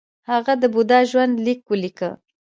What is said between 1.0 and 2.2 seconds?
ژوند لیک ولیکه